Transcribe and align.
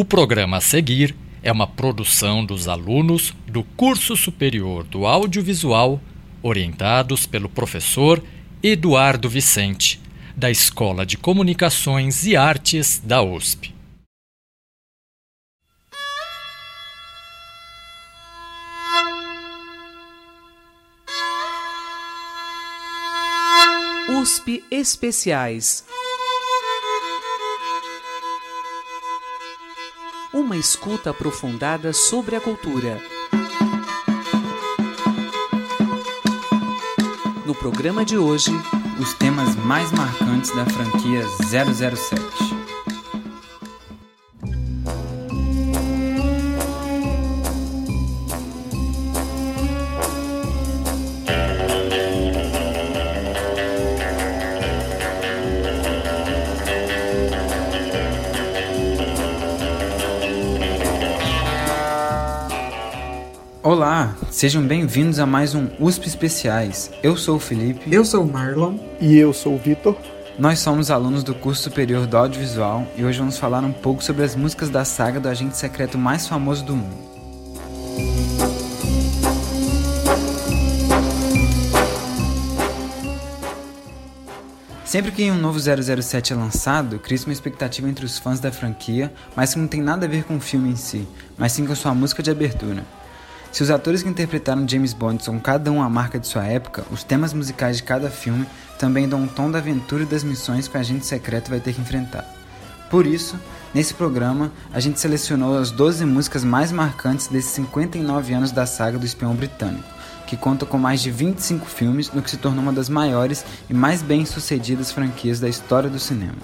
O 0.00 0.04
programa 0.04 0.58
a 0.58 0.60
seguir 0.60 1.12
é 1.42 1.50
uma 1.50 1.66
produção 1.66 2.44
dos 2.44 2.68
alunos 2.68 3.34
do 3.48 3.64
Curso 3.64 4.16
Superior 4.16 4.84
do 4.84 5.04
Audiovisual, 5.04 6.00
orientados 6.40 7.26
pelo 7.26 7.48
professor 7.48 8.22
Eduardo 8.62 9.28
Vicente, 9.28 10.00
da 10.36 10.52
Escola 10.52 11.04
de 11.04 11.18
Comunicações 11.18 12.24
e 12.24 12.36
Artes 12.36 13.02
da 13.04 13.20
USP. 13.22 13.74
USP 24.08 24.62
Especiais 24.70 25.84
uma 30.38 30.56
escuta 30.56 31.10
aprofundada 31.10 31.92
sobre 31.92 32.36
a 32.36 32.40
cultura. 32.40 33.02
No 37.44 37.54
programa 37.54 38.04
de 38.04 38.16
hoje, 38.16 38.52
os 39.00 39.14
temas 39.14 39.56
mais 39.56 39.90
marcantes 39.90 40.54
da 40.54 40.64
franquia 40.64 41.24
007. 41.26 42.57
Sejam 64.38 64.62
bem-vindos 64.62 65.18
a 65.18 65.26
mais 65.26 65.52
um 65.52 65.66
USP 65.80 66.06
Especiais. 66.06 66.92
Eu 67.02 67.16
sou 67.16 67.38
o 67.38 67.40
Felipe. 67.40 67.92
Eu 67.92 68.04
sou 68.04 68.22
o 68.22 68.32
Marlon. 68.32 68.78
E 69.00 69.16
eu 69.16 69.32
sou 69.32 69.56
o 69.56 69.58
Vitor. 69.58 69.96
Nós 70.38 70.60
somos 70.60 70.92
alunos 70.92 71.24
do 71.24 71.34
curso 71.34 71.60
superior 71.60 72.06
do 72.06 72.16
audiovisual 72.16 72.86
e 72.96 73.04
hoje 73.04 73.18
vamos 73.18 73.36
falar 73.36 73.64
um 73.64 73.72
pouco 73.72 74.00
sobre 74.00 74.22
as 74.22 74.36
músicas 74.36 74.70
da 74.70 74.84
saga 74.84 75.18
do 75.18 75.28
agente 75.28 75.56
secreto 75.56 75.98
mais 75.98 76.28
famoso 76.28 76.64
do 76.64 76.76
mundo. 76.76 77.08
Sempre 84.84 85.10
que 85.10 85.28
um 85.32 85.36
novo 85.36 85.58
007 85.58 86.32
é 86.32 86.36
lançado, 86.36 87.00
cria 87.00 87.18
uma 87.26 87.32
expectativa 87.32 87.88
entre 87.88 88.06
os 88.06 88.20
fãs 88.20 88.38
da 88.38 88.52
franquia, 88.52 89.12
mas 89.34 89.52
que 89.52 89.58
não 89.58 89.66
tem 89.66 89.82
nada 89.82 90.06
a 90.06 90.08
ver 90.08 90.22
com 90.22 90.36
o 90.36 90.40
filme 90.40 90.70
em 90.70 90.76
si, 90.76 91.08
mas 91.36 91.50
sim 91.50 91.66
com 91.66 91.74
sua 91.74 91.92
música 91.92 92.22
de 92.22 92.30
abertura. 92.30 92.84
Se 93.58 93.64
os 93.64 93.72
atores 93.72 94.04
que 94.04 94.08
interpretaram 94.08 94.68
James 94.68 94.92
Bond 94.92 95.24
são 95.24 95.40
cada 95.40 95.72
um 95.72 95.82
a 95.82 95.90
marca 95.90 96.16
de 96.16 96.28
sua 96.28 96.44
época, 96.44 96.84
os 96.92 97.02
temas 97.02 97.32
musicais 97.32 97.78
de 97.78 97.82
cada 97.82 98.08
filme 98.08 98.46
também 98.78 99.08
dão 99.08 99.22
um 99.22 99.26
tom 99.26 99.50
da 99.50 99.58
aventura 99.58 100.04
e 100.04 100.06
das 100.06 100.22
missões 100.22 100.68
que 100.68 100.76
o 100.76 100.80
agente 100.80 101.04
secreto 101.04 101.50
vai 101.50 101.58
ter 101.58 101.72
que 101.72 101.80
enfrentar. 101.80 102.24
Por 102.88 103.04
isso, 103.04 103.36
nesse 103.74 103.94
programa, 103.94 104.52
a 104.72 104.78
gente 104.78 105.00
selecionou 105.00 105.58
as 105.58 105.72
12 105.72 106.04
músicas 106.04 106.44
mais 106.44 106.70
marcantes 106.70 107.26
desses 107.26 107.50
59 107.50 108.32
anos 108.32 108.52
da 108.52 108.64
saga 108.64 108.96
do 108.96 109.04
espião 109.04 109.34
britânico, 109.34 109.88
que 110.24 110.36
conta 110.36 110.64
com 110.64 110.78
mais 110.78 111.00
de 111.00 111.10
25 111.10 111.66
filmes 111.66 112.12
no 112.12 112.22
que 112.22 112.30
se 112.30 112.36
tornou 112.36 112.62
uma 112.62 112.72
das 112.72 112.88
maiores 112.88 113.44
e 113.68 113.74
mais 113.74 114.02
bem-sucedidas 114.02 114.92
franquias 114.92 115.40
da 115.40 115.48
história 115.48 115.90
do 115.90 115.98
cinema. 115.98 116.38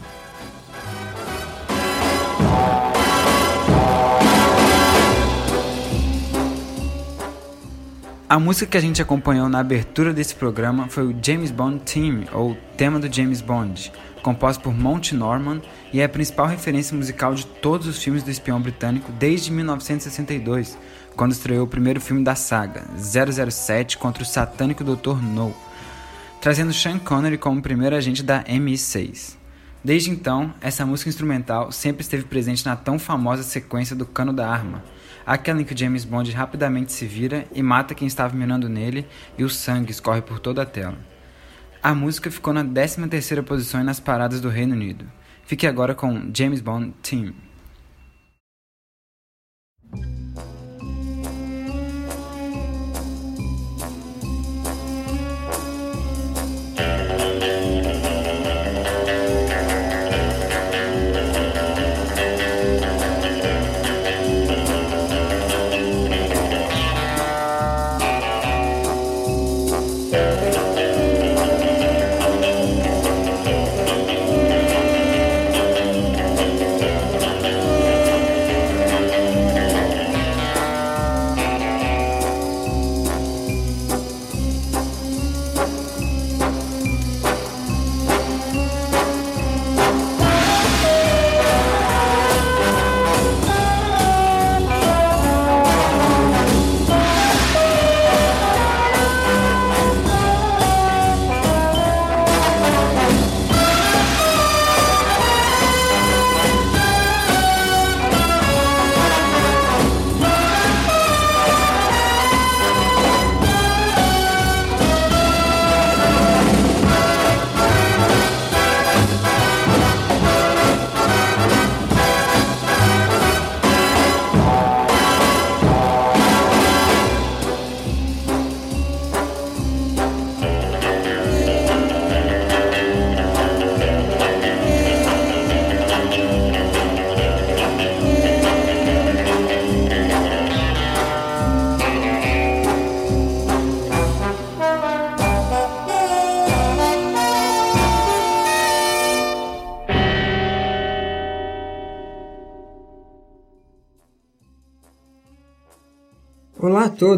A 8.35 8.39
música 8.41 8.67
que 8.67 8.77
a 8.77 8.81
gente 8.81 9.01
acompanhou 9.01 9.49
na 9.49 9.61
abertura 9.61 10.13
desse 10.13 10.35
programa 10.35 10.89
foi 10.89 11.07
o 11.07 11.17
James 11.23 11.53
Bond 11.53 11.79
Theme, 11.85 12.27
ou 12.33 12.57
Tema 12.77 12.99
do 12.99 13.07
James 13.15 13.41
Bond, 13.41 13.93
composto 14.25 14.61
por 14.61 14.75
Monty 14.75 15.15
Norman 15.15 15.63
e 15.93 16.01
é 16.01 16.05
a 16.05 16.09
principal 16.09 16.49
referência 16.49 16.97
musical 16.97 17.33
de 17.33 17.47
todos 17.47 17.87
os 17.87 18.03
filmes 18.03 18.25
do 18.25 18.33
espião 18.33 18.61
britânico 18.61 19.13
desde 19.13 19.53
1962, 19.53 20.77
quando 21.15 21.31
estreou 21.31 21.65
o 21.65 21.69
primeiro 21.69 22.01
filme 22.01 22.25
da 22.25 22.35
saga, 22.35 22.83
007 22.97 23.99
contra 23.99 24.25
o 24.25 24.27
satânico 24.27 24.83
Dr. 24.83 25.23
No, 25.23 25.55
trazendo 26.41 26.73
Sean 26.73 26.99
Connery 26.99 27.39
como 27.39 27.63
primeiro 27.63 27.95
agente 27.95 28.21
da 28.21 28.43
MI6. 28.43 29.37
Desde 29.85 30.11
então, 30.11 30.53
essa 30.61 30.85
música 30.85 31.09
instrumental 31.09 31.71
sempre 31.71 32.03
esteve 32.03 32.25
presente 32.25 32.67
na 32.67 32.75
tão 32.75 32.99
famosa 32.99 33.45
sequência 33.45 33.95
do 33.95 34.05
Cano 34.05 34.33
da 34.33 34.51
Arma, 34.51 34.83
aquela 35.27 35.61
em 35.61 35.65
que 35.65 35.79
James 35.79 36.05
Bond 36.05 36.31
rapidamente 36.33 36.93
se 36.93 37.07
vira 37.07 37.47
e 37.55 37.63
mata 37.63 37.95
quem 37.95 38.07
estava 38.07 38.37
mirando 38.37 38.69
nele 38.69 39.07
e 39.37 39.45
o 39.45 39.51
sangue 39.51 39.91
escorre 39.91 40.23
por 40.23 40.39
toda 40.39 40.63
a 40.63 40.67
tela. 40.67 40.99
A 41.83 41.95
música 41.95 42.31
ficou 42.31 42.53
na 42.53 42.65
13ª 42.65 43.43
posição 43.43 43.85
nas 43.85 44.01
paradas 44.01 44.41
do 44.41 44.49
Reino 44.49 44.75
Unido. 44.75 45.05
Fique 45.45 45.67
agora 45.67 45.95
com 45.95 46.31
James 46.33 46.61
Bond 46.61 46.95
Team. 47.03 47.44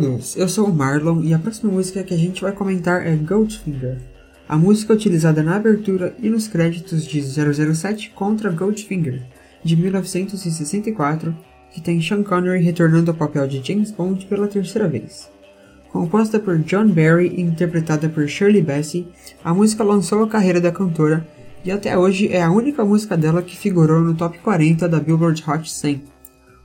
Todos, 0.01 0.37
eu 0.37 0.47
sou 0.47 0.69
o 0.69 0.75
Marlon 0.75 1.23
e 1.23 1.33
a 1.33 1.39
próxima 1.39 1.73
música 1.73 2.03
que 2.03 2.13
a 2.13 2.19
gente 2.19 2.43
vai 2.43 2.53
comentar 2.53 3.07
é 3.07 3.17
Goldfinger, 3.17 3.97
a 4.47 4.55
música 4.55 4.93
utilizada 4.93 5.43
na 5.43 5.57
abertura 5.57 6.15
e 6.21 6.29
nos 6.29 6.47
créditos 6.47 7.07
de 7.07 7.23
007 7.23 8.11
contra 8.11 8.51
Goldfinger, 8.51 9.23
de 9.65 9.75
1964, 9.75 11.35
que 11.71 11.81
tem 11.81 12.03
Sean 12.03 12.23
Connery 12.23 12.63
retornando 12.63 13.11
ao 13.11 13.17
papel 13.17 13.49
de 13.49 13.67
James 13.67 13.91
Bond 13.91 14.27
pela 14.27 14.47
terceira 14.47 14.87
vez. 14.87 15.31
Composta 15.91 16.39
por 16.39 16.59
John 16.59 16.89
Barry 16.89 17.29
e 17.35 17.41
interpretada 17.41 18.07
por 18.07 18.29
Shirley 18.29 18.61
Bassey, 18.61 19.09
a 19.43 19.55
música 19.55 19.83
lançou 19.83 20.23
a 20.23 20.29
carreira 20.29 20.61
da 20.61 20.71
cantora 20.71 21.27
e 21.65 21.71
até 21.71 21.97
hoje 21.97 22.29
é 22.31 22.43
a 22.43 22.51
única 22.51 22.85
música 22.85 23.17
dela 23.17 23.41
que 23.41 23.57
figurou 23.57 24.03
no 24.03 24.15
top 24.15 24.37
40 24.41 24.87
da 24.91 25.01
Billboard 25.01 25.43
Hot 25.49 25.71
100 25.71 26.16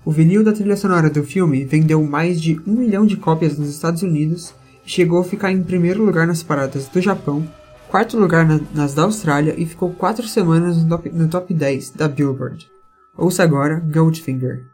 O 0.03 0.11
vinil 0.11 0.43
da 0.43 0.51
trilha 0.51 0.75
sonora 0.75 1.11
do 1.11 1.23
filme 1.23 1.63
vendeu 1.63 2.03
mais 2.03 2.41
de 2.41 2.59
um 2.65 2.73
milhão 2.73 3.05
de 3.05 3.17
cópias 3.17 3.57
nos 3.57 3.69
Estados 3.69 4.01
Unidos 4.01 4.53
e 4.83 4.89
chegou 4.89 5.19
a 5.19 5.23
ficar 5.23 5.51
em 5.51 5.61
primeiro 5.61 6.03
lugar 6.03 6.25
nas 6.25 6.41
paradas 6.41 6.87
do 6.87 6.99
Japão, 6.99 7.47
quarto 7.87 8.17
lugar 8.17 8.47
na, 8.47 8.59
nas 8.73 8.95
da 8.95 9.03
Austrália 9.03 9.53
e 9.55 9.65
ficou 9.65 9.91
quatro 9.91 10.27
semanas 10.27 10.81
no 10.81 10.89
top, 10.89 11.09
no 11.11 11.27
top 11.27 11.53
10 11.53 11.91
da 11.91 12.07
Billboard. 12.07 12.67
Ouça 13.15 13.43
agora 13.43 13.79
Goldfinger. 13.79 14.65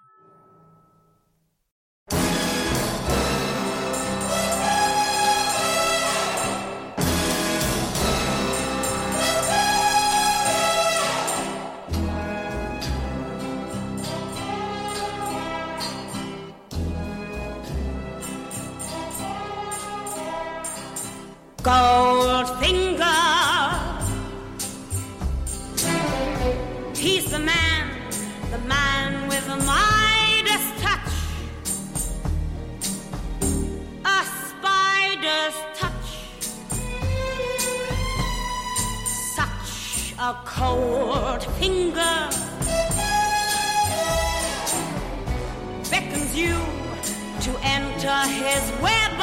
Goldfinger. 21.68 23.04
He's 26.96 27.30
the 27.30 27.40
man, 27.40 27.92
the 28.52 28.60
man 28.60 29.28
with 29.28 29.46
the 29.48 29.58
Midas 29.58 30.66
touch. 30.81 31.12
A 34.06 34.24
spider's 34.48 35.58
touch. 35.75 36.10
Such 39.36 40.14
a 40.19 40.38
cold 40.46 41.44
finger 41.60 42.30
beckons 45.92 46.34
you 46.34 46.56
to 47.42 47.52
enter 47.62 48.19
his 48.30 48.64
web 48.81 49.17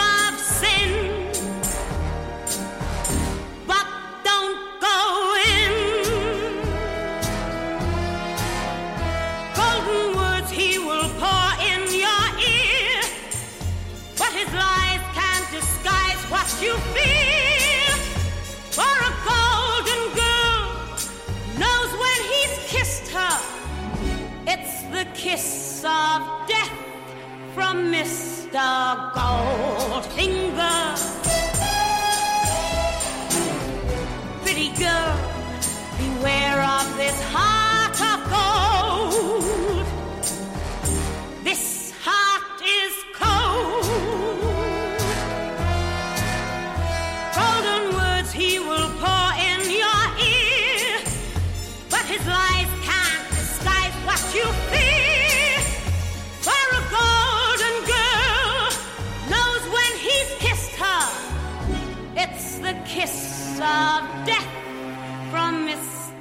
beware 35.98 36.62
of 36.62 36.96
this 36.96 37.20
heart 37.32 37.63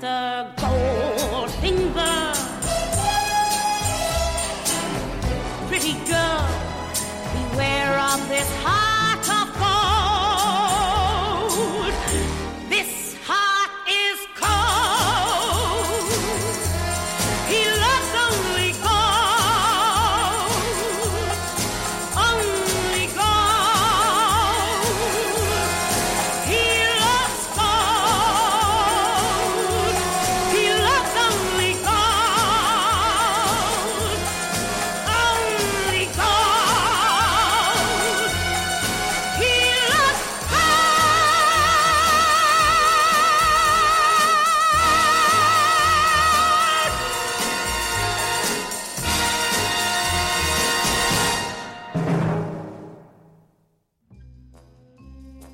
the 0.04 0.43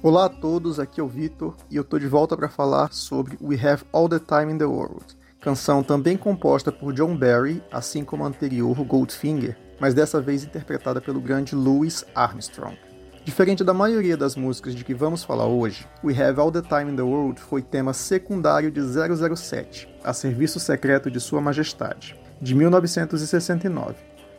Olá 0.01 0.27
a 0.27 0.29
todos, 0.29 0.79
aqui 0.79 1.01
é 1.01 1.03
o 1.03 1.09
Vitor 1.09 1.57
e 1.69 1.75
eu 1.75 1.83
tô 1.83 1.99
de 1.99 2.07
volta 2.07 2.37
para 2.37 2.47
falar 2.47 2.93
sobre 2.93 3.37
We 3.41 3.57
Have 3.61 3.83
All 3.91 4.07
the 4.07 4.17
Time 4.17 4.53
in 4.53 4.57
the 4.57 4.63
World, 4.63 5.05
canção 5.41 5.83
também 5.83 6.15
composta 6.15 6.71
por 6.71 6.93
John 6.93 7.17
Barry, 7.17 7.61
assim 7.69 8.05
como 8.05 8.23
a 8.23 8.27
anterior 8.27 8.81
Goldfinger, 8.85 9.57
mas 9.77 9.93
dessa 9.93 10.21
vez 10.21 10.45
interpretada 10.45 11.01
pelo 11.01 11.19
grande 11.19 11.53
Louis 11.53 12.05
Armstrong. 12.15 12.77
Diferente 13.25 13.61
da 13.61 13.73
maioria 13.73 14.15
das 14.15 14.37
músicas 14.37 14.73
de 14.73 14.85
que 14.85 14.93
vamos 14.93 15.21
falar 15.21 15.47
hoje, 15.47 15.85
We 16.01 16.13
Have 16.13 16.39
All 16.39 16.49
the 16.49 16.61
Time 16.61 16.93
in 16.93 16.95
the 16.95 17.01
World 17.01 17.41
foi 17.41 17.61
tema 17.61 17.91
secundário 17.91 18.71
de 18.71 18.79
007, 18.81 19.89
a 20.01 20.13
serviço 20.13 20.61
secreto 20.61 21.11
de 21.11 21.19
Sua 21.19 21.41
Majestade, 21.41 22.17
de 22.41 22.55
1969, 22.55 23.95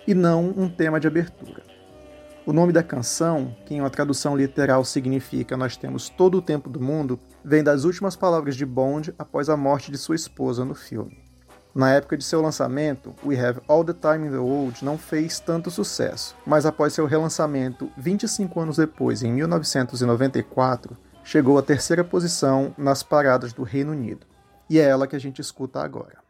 e 0.07 0.15
não 0.15 0.55
um 0.57 0.71
tema 0.71 0.99
de 0.99 1.07
abertura. 1.07 1.70
O 2.47 2.55
nome 2.55 2.73
da 2.73 2.83
canção, 2.83 3.55
que 3.67 3.75
em 3.75 3.81
uma 3.81 3.91
tradução 3.91 4.35
literal 4.35 4.83
significa 4.83 5.59
Nós 5.59 5.77
temos 5.77 6.09
todo 6.09 6.39
o 6.39 6.43
tempo 6.43 6.71
do 6.71 6.81
mundo, 6.81 7.21
vem 7.45 7.63
das 7.63 7.85
últimas 7.85 8.17
palavras 8.17 8.57
de 8.57 8.65
Bond 8.65 9.15
após 9.19 9.51
a 9.51 9.57
morte 9.59 9.91
de 9.91 9.99
sua 9.99 10.17
esposa 10.17 10.65
no 10.65 10.75
filme. 10.75 11.23
Na 11.75 11.93
época 11.93 12.17
de 12.17 12.25
seu 12.25 12.41
lançamento, 12.41 13.15
We 13.25 13.39
Have 13.39 13.61
All 13.69 13.85
the 13.85 13.93
Time 13.93 14.27
in 14.27 14.31
the 14.31 14.39
World 14.39 14.83
não 14.85 14.97
fez 14.97 15.39
tanto 15.39 15.71
sucesso, 15.71 16.35
mas 16.47 16.65
após 16.65 16.95
seu 16.95 17.07
relançamento 17.07 17.91
25 17.97 18.59
anos 18.59 18.77
depois, 18.79 19.23
em 19.23 19.33
1994, 19.33 20.97
chegou 21.23 21.59
à 21.59 21.63
terceira 21.63 22.03
posição 22.03 22.75
nas 22.77 23.03
paradas 23.03 23.53
do 23.53 23.63
Reino 23.63 23.93
Unido. 23.93 24.27
E 24.69 24.79
é 24.81 24.83
ela 24.83 25.07
que 25.07 25.15
a 25.15 25.21
gente 25.21 25.41
escuta 25.41 25.81
agora. 25.81 26.30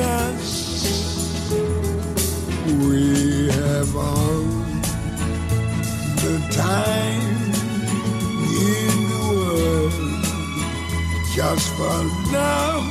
us. 0.00 1.50
We 2.66 3.48
have 3.50 3.96
all 3.96 4.44
the 6.24 6.36
time 6.50 7.52
in 8.66 8.94
the 9.12 9.24
world 9.32 9.92
just 11.34 11.68
for 11.74 11.98
love, 12.32 12.86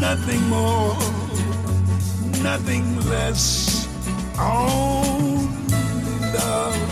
nothing 0.00 0.42
more, 0.48 0.96
nothing 2.42 3.00
less. 3.08 3.88
Only 4.38 5.48
love. 6.34 6.89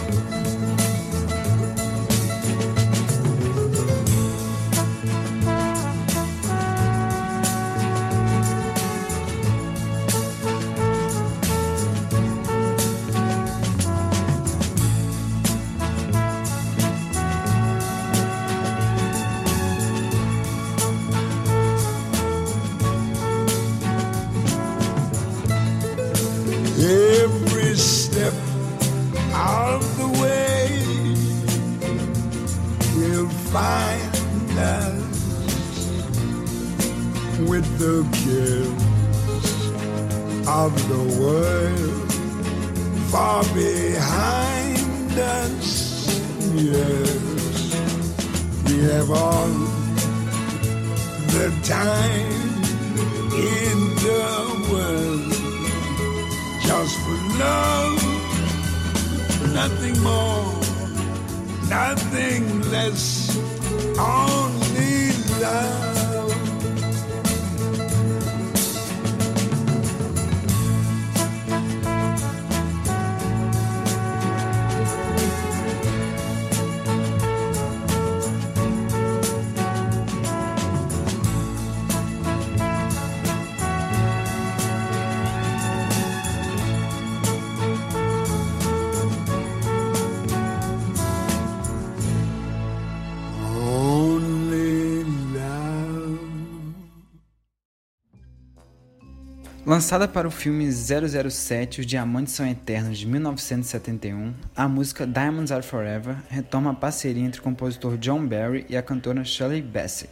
Lançada 99.69 100.09
para 100.09 100.27
o 100.27 100.31
filme 100.31 100.67
007 100.73 101.81
Os 101.81 101.87
Diamantes 101.87 102.33
São 102.33 102.49
Eternos 102.49 102.97
de 102.97 103.07
1971, 103.07 104.33
a 104.57 104.67
música 104.67 105.07
Diamonds 105.07 105.53
Are 105.53 105.63
Forever 105.63 106.17
retoma 106.31 106.71
a 106.71 106.75
parceria 106.75 107.23
entre 107.23 107.41
o 107.41 107.43
compositor 107.43 107.99
John 107.99 108.27
Barry 108.27 108.65
e 108.71 108.79
a 108.79 108.83
cantora 108.83 109.23
Shirley 109.23 109.61
Bassey, 109.61 110.09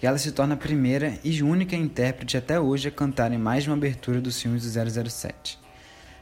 e 0.00 0.06
ela 0.06 0.16
se 0.16 0.30
torna 0.30 0.54
a 0.54 0.56
primeira 0.56 1.18
e 1.24 1.42
única 1.42 1.74
intérprete 1.74 2.36
até 2.36 2.60
hoje 2.60 2.86
a 2.86 2.92
cantar 2.92 3.32
em 3.32 3.36
mais 3.36 3.64
de 3.64 3.70
uma 3.70 3.76
abertura 3.76 4.20
dos 4.20 4.40
filmes 4.40 4.62
do 4.62 5.10
007. 5.10 5.58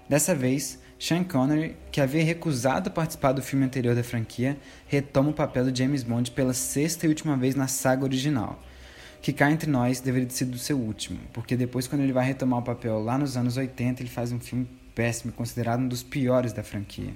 Dessa 0.09 0.35
vez, 0.35 0.79
Sean 0.99 1.25
Connery, 1.25 1.77
que 1.93 2.01
havia 2.01 2.25
recusado 2.25 2.91
participar 2.91 3.33
do 3.33 3.43
filme 3.43 3.67
anterior 3.67 3.95
da 3.95 4.03
franquia, 4.03 4.57
retoma 4.87 5.29
o 5.29 5.35
papel 5.35 5.71
de 5.71 5.79
James 5.79 6.03
Bond 6.03 6.31
pela 6.31 6.55
sexta 6.55 7.05
e 7.05 7.11
última 7.11 7.37
vez 7.37 7.55
na 7.55 7.69
saga 7.69 8.05
original, 8.05 8.59
que 9.21 9.33
cá 9.33 9.51
entre 9.51 9.71
nós 9.71 10.01
deveria 10.01 10.29
ter 10.29 10.35
sido 10.35 10.55
o 10.55 10.59
seu 10.59 10.79
último, 10.79 11.19
porque 11.33 11.57
depois 11.57 11.87
quando 11.87 12.03
ele 12.03 12.13
vai 12.13 12.25
retomar 12.25 12.61
o 12.61 12.63
papel 12.63 13.03
lá 13.03 13.19
nos 13.19 13.37
anos 13.37 13.57
80, 13.57 14.03
ele 14.03 14.09
faz 14.09 14.33
um 14.33 14.39
filme 14.39 14.69
péssimo, 14.95 15.33
considerado 15.33 15.81
um 15.81 15.89
dos 15.89 16.03
piores 16.03 16.53
da 16.53 16.63
franquia. 16.63 17.13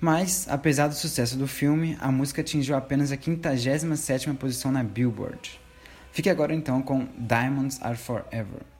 Mas, 0.00 0.48
apesar 0.48 0.88
do 0.88 0.94
sucesso 0.94 1.36
do 1.36 1.46
filme, 1.46 1.96
a 2.00 2.10
música 2.10 2.40
atingiu 2.40 2.74
apenas 2.74 3.12
a 3.12 3.16
57ª 3.16 4.34
posição 4.36 4.72
na 4.72 4.82
Billboard. 4.82 5.60
Fique 6.10 6.28
agora 6.28 6.52
então 6.52 6.82
com 6.82 7.06
Diamonds 7.16 7.80
Are 7.80 7.96
Forever. 7.96 8.71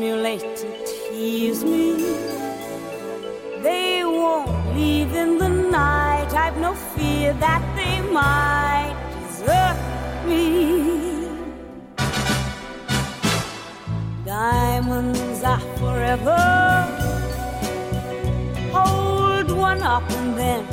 Stimulate 0.00 0.42
and 0.42 0.86
tease 0.86 1.62
me. 1.62 1.92
They 3.62 4.02
won't 4.02 4.74
leave 4.74 5.12
in 5.14 5.36
the 5.36 5.48
night. 5.50 6.32
I've 6.32 6.56
no 6.56 6.72
fear 6.74 7.34
that 7.34 7.62
they 7.76 8.00
might 8.10 8.96
desert 9.12 9.78
me. 10.26 11.28
Diamonds 14.24 15.42
are 15.44 15.60
forever 15.76 16.40
hold 18.72 19.50
one 19.52 19.82
up 19.82 20.08
and 20.12 20.38
then 20.38 20.64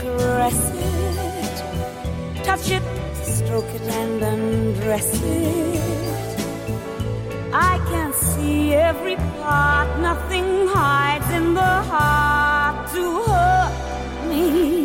caress 0.00 0.60
it. 0.74 2.44
Touch 2.44 2.70
it, 2.70 2.84
stroke 3.24 3.72
it, 3.74 3.82
and 3.82 4.22
undress 4.22 5.10
it. 5.24 6.35
I 7.52 7.78
can 7.90 8.12
see 8.12 8.74
every 8.74 9.16
part, 9.16 9.88
nothing 10.00 10.66
hides 10.68 11.30
in 11.30 11.54
the 11.54 11.60
heart 11.60 12.88
to 12.92 13.22
hurt 13.22 14.28
me. 14.28 14.75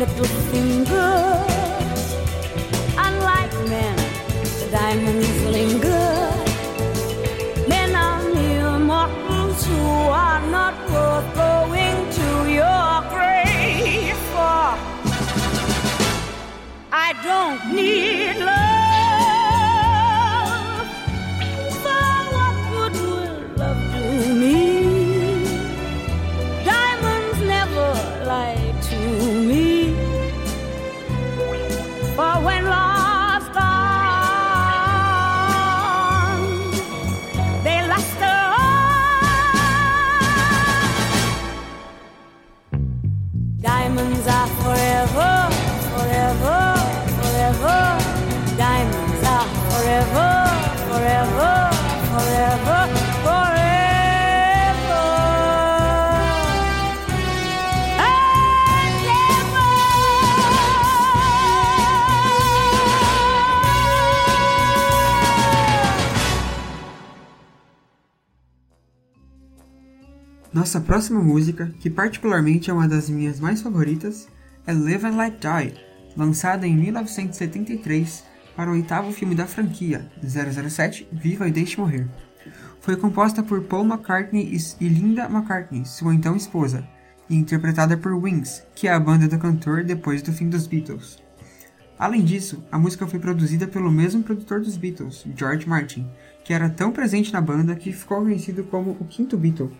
Little 0.00 0.24
finger. 0.24 1.19
Nossa 70.60 70.78
próxima 70.78 71.22
música, 71.22 71.72
que 71.80 71.88
particularmente 71.88 72.68
é 72.68 72.74
uma 72.74 72.86
das 72.86 73.08
minhas 73.08 73.40
mais 73.40 73.62
favoritas, 73.62 74.28
é 74.66 74.74
Live 74.74 75.06
and 75.06 75.16
Let 75.16 75.38
Die, 75.40 75.74
lançada 76.14 76.66
em 76.66 76.76
1973 76.76 78.22
para 78.54 78.68
o 78.68 78.74
oitavo 78.74 79.10
filme 79.10 79.34
da 79.34 79.46
franquia, 79.46 80.06
007 80.22 81.08
Viva 81.10 81.48
e 81.48 81.50
Deixe 81.50 81.80
Morrer. 81.80 82.06
Foi 82.82 82.94
composta 82.94 83.42
por 83.42 83.62
Paul 83.62 83.86
McCartney 83.86 84.54
e 84.78 84.86
Linda 84.86 85.24
McCartney, 85.30 85.86
sua 85.86 86.14
então 86.14 86.36
esposa, 86.36 86.86
e 87.30 87.36
interpretada 87.36 87.96
por 87.96 88.12
Wings, 88.12 88.62
que 88.74 88.86
é 88.86 88.92
a 88.92 89.00
banda 89.00 89.26
do 89.26 89.38
cantor 89.38 89.82
depois 89.82 90.20
do 90.20 90.30
fim 90.30 90.50
dos 90.50 90.66
Beatles. 90.66 91.16
Além 91.98 92.22
disso, 92.22 92.62
a 92.70 92.78
música 92.78 93.06
foi 93.06 93.18
produzida 93.18 93.66
pelo 93.66 93.90
mesmo 93.90 94.22
produtor 94.22 94.60
dos 94.60 94.76
Beatles, 94.76 95.24
George 95.34 95.66
Martin, 95.66 96.06
que 96.44 96.52
era 96.52 96.68
tão 96.68 96.92
presente 96.92 97.32
na 97.32 97.40
banda 97.40 97.74
que 97.74 97.94
ficou 97.94 98.20
conhecido 98.20 98.62
como 98.64 98.90
o 99.00 99.06
quinto 99.06 99.38
Beatle. 99.38 99.74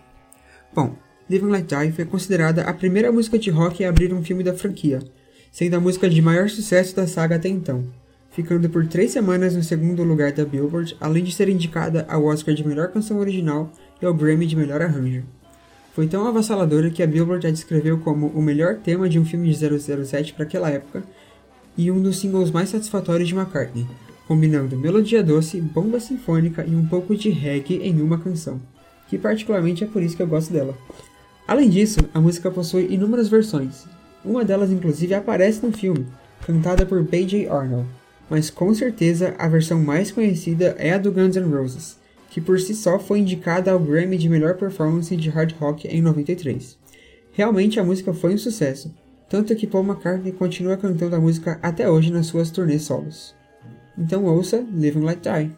Bom, 0.73 0.95
Live 1.29 1.45
and 1.45 1.49
Let 1.49 1.67
Die 1.67 1.93
foi 1.93 2.05
considerada 2.05 2.63
a 2.63 2.73
primeira 2.73 3.11
música 3.11 3.37
de 3.37 3.51
rock 3.51 3.85
a 3.85 3.89
abrir 3.89 4.15
um 4.15 4.23
filme 4.23 4.45
da 4.45 4.55
franquia, 4.55 5.03
sendo 5.51 5.75
a 5.75 5.81
música 5.81 6.09
de 6.09 6.23
maior 6.23 6.49
sucesso 6.49 6.95
da 6.95 7.09
saga 7.09 7.35
até 7.35 7.49
então, 7.49 7.85
ficando 8.31 8.71
por 8.71 8.87
três 8.87 9.11
semanas 9.11 9.57
no 9.57 9.65
segundo 9.65 10.05
lugar 10.05 10.31
da 10.31 10.45
Billboard, 10.45 10.97
além 11.01 11.25
de 11.25 11.33
ser 11.33 11.49
indicada 11.49 12.07
ao 12.09 12.25
Oscar 12.25 12.55
de 12.55 12.65
melhor 12.65 12.93
canção 12.93 13.19
original 13.19 13.73
e 14.01 14.07
ao 14.07 14.15
Grammy 14.15 14.47
de 14.47 14.55
melhor 14.55 14.81
arranjo. 14.81 15.25
Foi 15.93 16.07
tão 16.07 16.25
avassaladora 16.25 16.89
que 16.89 17.03
a 17.03 17.07
Billboard 17.07 17.49
a 17.49 17.51
descreveu 17.51 17.99
como 17.99 18.29
o 18.29 18.41
melhor 18.41 18.77
tema 18.77 19.09
de 19.09 19.19
um 19.19 19.25
filme 19.25 19.53
de 19.53 20.05
007 20.05 20.35
para 20.35 20.45
aquela 20.45 20.71
época 20.71 21.03
e 21.77 21.91
um 21.91 22.01
dos 22.01 22.21
singles 22.21 22.53
mais 22.53 22.69
satisfatórios 22.69 23.29
de 23.29 23.35
McCartney, 23.35 23.89
combinando 24.29 24.79
melodia 24.79 25.21
doce, 25.21 25.61
bomba 25.61 25.99
sinfônica 25.99 26.65
e 26.65 26.77
um 26.77 26.87
pouco 26.87 27.17
de 27.17 27.29
reggae 27.29 27.81
em 27.83 28.01
uma 28.01 28.19
canção, 28.19 28.61
que 29.11 29.19
particularmente 29.19 29.83
é 29.83 29.87
por 29.89 30.03
isso 30.03 30.17
que 30.17 30.23
eu 30.23 30.27
gosto 30.27 30.53
dela. 30.53 30.79
Além 31.47 31.69
disso, 31.69 31.99
a 32.15 32.21
música 32.21 32.49
possui 32.49 32.87
inúmeras 32.95 33.29
versões. 33.29 33.85
Uma 34.25 34.45
delas 34.45 34.71
inclusive 34.71 35.15
aparece 35.15 35.67
no 35.67 35.73
filme, 35.73 36.07
cantada 36.47 36.87
por 36.87 37.03
B.J. 37.03 37.49
Arnold, 37.49 37.89
mas 38.31 38.51
com 38.51 38.73
certeza 38.73 39.35
a 39.37 39.49
versão 39.49 39.83
mais 39.83 40.13
conhecida 40.13 40.77
é 40.79 40.93
a 40.93 40.99
do 40.99 41.11
Guns 41.11 41.35
N' 41.35 41.53
Roses, 41.53 41.99
que 42.31 42.41
por 42.41 42.61
si 42.61 42.73
só 42.73 43.01
foi 43.01 43.19
indicada 43.19 43.73
ao 43.73 43.81
Grammy 43.81 44.17
de 44.17 44.29
melhor 44.29 44.55
performance 44.55 45.15
de 45.17 45.29
hard 45.29 45.55
rock 45.59 45.89
em 45.89 46.01
93. 46.01 46.79
Realmente 47.33 47.81
a 47.81 47.85
música 47.85 48.15
foi 48.15 48.35
um 48.35 48.39
sucesso, 48.39 48.95
tanto 49.29 49.57
que 49.57 49.67
Paul 49.67 49.85
McCartney 49.85 50.33
continua 50.33 50.77
cantando 50.77 51.17
a 51.17 51.21
música 51.21 51.59
até 51.61 51.91
hoje 51.91 52.13
nas 52.13 52.27
suas 52.27 52.51
turnês 52.51 52.83
solos. 52.83 53.35
Então 53.99 54.25
ouça 54.27 54.65
Live 54.73 54.99
and 54.99 55.05
Let 55.05 55.19
Die. 55.21 55.51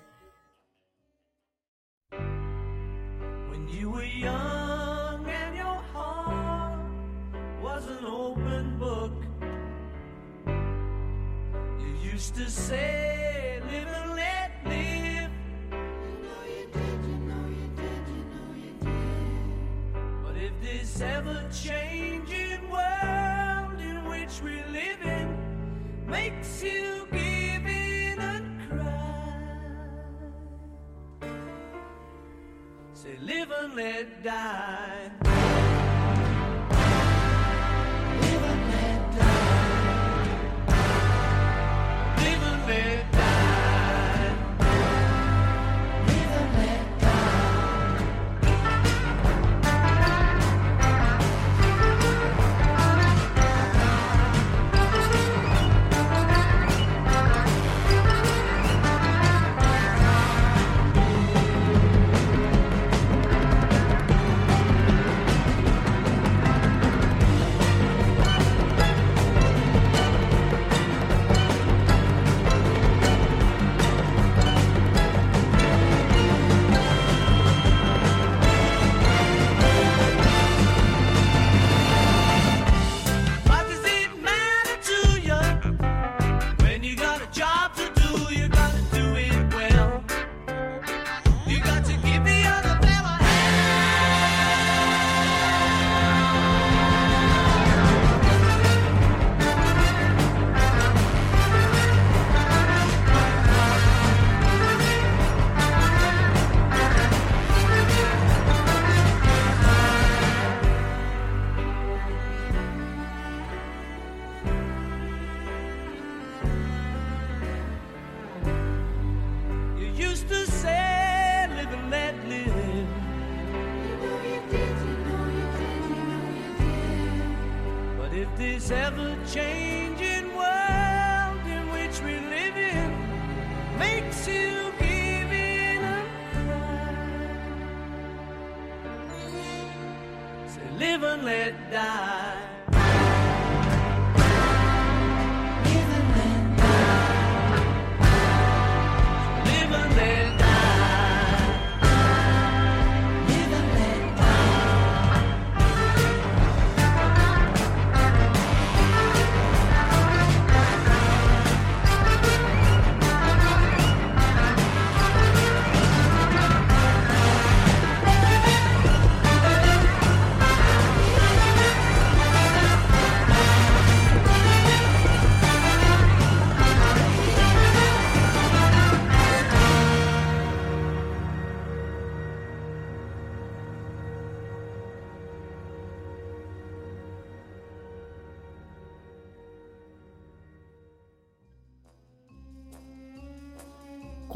Live 33.75 34.27
and 34.27 35.13
let 35.25 35.32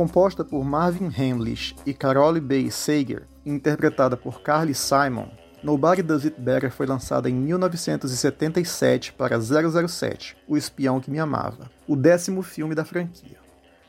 Composta 0.07 0.45
por 0.45 0.65
Marvin 0.65 1.09
Hamlish 1.09 1.75
e 1.85 1.93
Carole 1.93 2.41
Bay 2.41 2.71
Sager, 2.71 3.27
interpretada 3.45 4.17
por 4.17 4.41
Carly 4.41 4.73
Simon, 4.73 5.29
Nobody 5.65 6.01
Does 6.01 6.25
It 6.25 6.41
Better 6.41 6.71
foi 6.71 6.87
lançada 6.87 7.29
em 7.29 7.35
1977 7.35 9.15
para 9.15 9.37
007, 9.41 10.37
O 10.47 10.57
Espião 10.57 11.01
que 11.01 11.11
Me 11.11 11.19
Amava, 11.19 11.69
o 11.89 11.97
décimo 11.97 12.41
filme 12.41 12.73
da 12.73 12.85
franquia. 12.85 13.37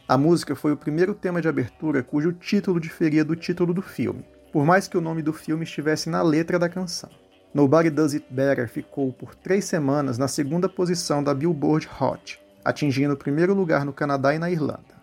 A 0.08 0.18
música 0.18 0.56
foi 0.56 0.72
o 0.72 0.78
primeiro 0.78 1.14
tema 1.14 1.40
de 1.40 1.48
abertura 1.48 2.02
cujo 2.02 2.34
título 2.34 2.80
diferia 2.80 3.24
do 3.24 3.36
título 3.36 3.72
do 3.72 3.84
filme. 3.84 4.26
por 4.52 4.66
mais 4.66 4.88
que 4.88 4.98
o 4.98 5.02
nome 5.02 5.22
do 5.22 5.32
filme 5.32 5.66
estivesse 5.66 6.10
na 6.10 6.24
letra 6.24 6.58
da 6.58 6.68
canção. 6.68 7.12
Nobody 7.54 7.92
Does 7.92 8.16
It 8.16 8.26
Better 8.28 8.68
ficou 8.68 9.14
por 9.14 9.36
três 9.36 9.66
semanas 9.66 10.18
na 10.18 10.28
segunda 10.28 10.68
posição 10.68 11.24
da 11.24 11.32
Billboard 11.32 11.88
Hot, 12.02 12.40
atingindo 12.66 13.14
o 13.14 13.18
primeiro 13.18 13.54
lugar 13.54 13.86
no 13.86 13.94
Canadá 13.94 14.34
e 14.34 14.40
na 14.40 14.50
Irlanda. 14.50 14.97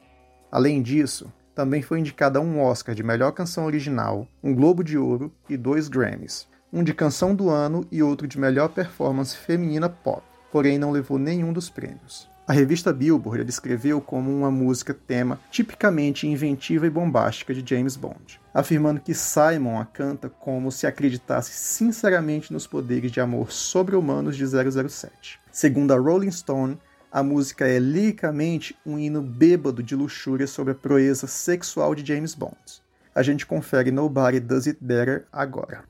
Além 0.54 0.80
disso, 0.80 1.32
também 1.52 1.82
foi 1.82 1.98
indicada 1.98 2.40
um 2.40 2.62
Oscar 2.62 2.94
de 2.94 3.02
melhor 3.02 3.32
canção 3.32 3.66
original, 3.66 4.28
um 4.40 4.54
Globo 4.54 4.84
de 4.84 4.96
Ouro 4.96 5.32
e 5.48 5.56
dois 5.56 5.88
Grammys, 5.88 6.46
um 6.72 6.84
de 6.84 6.94
canção 6.94 7.34
do 7.34 7.50
ano 7.50 7.84
e 7.90 8.04
outro 8.04 8.28
de 8.28 8.38
melhor 8.38 8.68
performance 8.68 9.36
feminina 9.36 9.88
pop, 9.88 10.22
porém 10.52 10.78
não 10.78 10.92
levou 10.92 11.18
nenhum 11.18 11.52
dos 11.52 11.68
prêmios. 11.68 12.30
A 12.46 12.52
revista 12.52 12.92
Billboard 12.92 13.40
a 13.40 13.44
descreveu 13.44 14.00
como 14.00 14.30
uma 14.30 14.48
música 14.48 14.94
tema 14.94 15.40
tipicamente 15.50 16.28
inventiva 16.28 16.86
e 16.86 16.90
bombástica 16.90 17.52
de 17.52 17.68
James 17.68 17.96
Bond, 17.96 18.40
afirmando 18.54 19.00
que 19.00 19.12
Simon 19.12 19.80
a 19.80 19.84
canta 19.84 20.28
como 20.28 20.70
se 20.70 20.86
acreditasse 20.86 21.50
sinceramente 21.50 22.52
nos 22.52 22.64
poderes 22.64 23.10
de 23.10 23.20
amor 23.20 23.50
sobre-humanos 23.50 24.36
de 24.36 24.46
007. 24.46 25.40
Segundo 25.50 25.92
a 25.92 25.98
Rolling 25.98 26.30
Stone, 26.30 26.78
a 27.14 27.22
música 27.22 27.64
é 27.64 27.78
liricamente 27.78 28.76
um 28.84 28.98
hino 28.98 29.22
bêbado 29.22 29.84
de 29.84 29.94
luxúria 29.94 30.48
sobre 30.48 30.72
a 30.72 30.74
proeza 30.74 31.28
sexual 31.28 31.94
de 31.94 32.04
James 32.04 32.34
Bond. 32.34 32.82
A 33.14 33.22
gente 33.22 33.46
confere 33.46 33.92
Nobody 33.92 34.40
Does 34.40 34.66
It 34.66 34.80
Better 34.82 35.24
agora. 35.32 35.84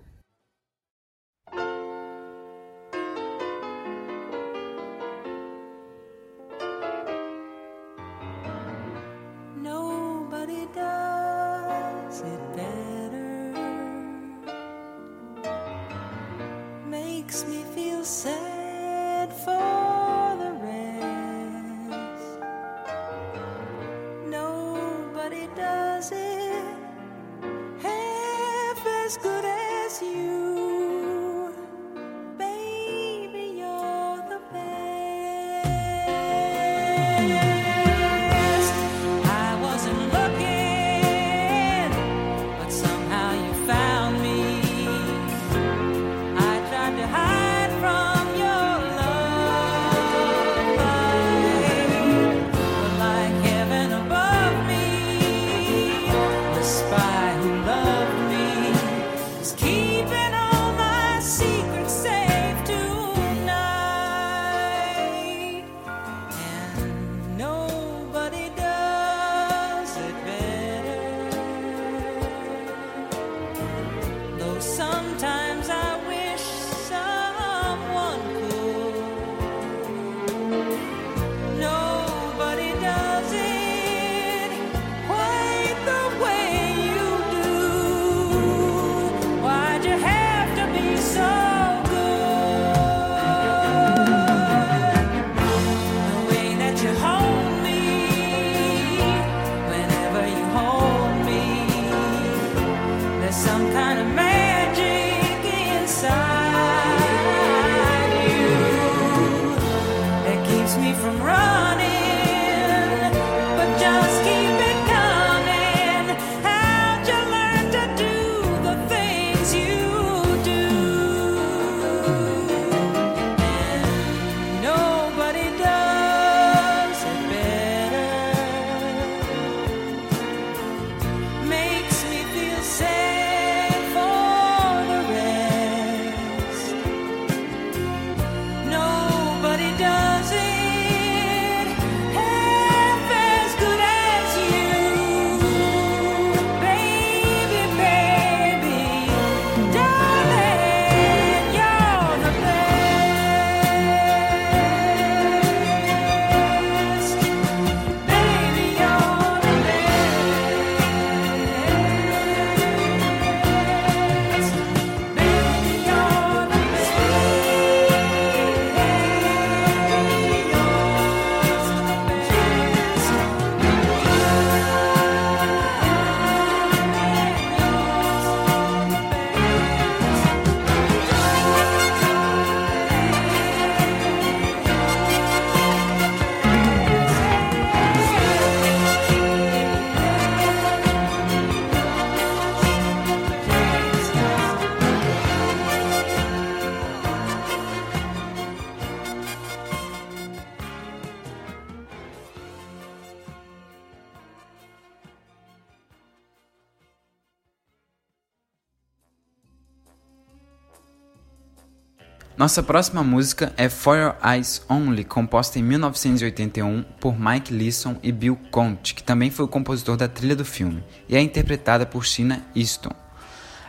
Nossa 212.45 212.63
próxima 212.63 213.03
música 213.03 213.55
é 213.57 213.71
For 213.71 213.97
Your 213.97 214.17
Eyes 214.23 214.61
Only, 214.69 215.03
composta 215.03 215.59
em 215.59 215.63
1981 215.63 216.85
por 217.01 217.19
Mike 217.19 217.51
Leeson 217.51 217.97
e 218.03 218.13
Bill 218.13 218.39
Conti, 218.51 218.95
que 218.95 219.03
também 219.03 219.31
foi 219.31 219.47
o 219.47 219.49
compositor 219.49 219.97
da 219.97 220.09
trilha 220.09 220.37
do 220.37 220.45
filme, 220.45 220.85
e 221.09 221.17
é 221.17 221.23
interpretada 221.23 221.87
por 221.87 222.05
Sheena 222.05 222.45
Easton. 222.55 222.93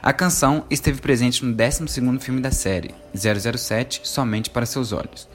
A 0.04 0.12
canção 0.12 0.66
esteve 0.70 1.00
presente 1.00 1.46
no 1.46 1.56
12º 1.56 2.20
filme 2.20 2.42
da 2.42 2.52
série, 2.52 2.94
007 3.16 4.02
Somente 4.04 4.50
para 4.50 4.66
Seus 4.66 4.92
Olhos. 4.92 5.26